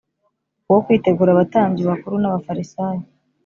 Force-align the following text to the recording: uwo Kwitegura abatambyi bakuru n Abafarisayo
uwo 0.69 0.79
Kwitegura 0.85 1.29
abatambyi 1.33 1.81
bakuru 1.89 2.15
n 2.19 2.25
Abafarisayo 2.29 3.03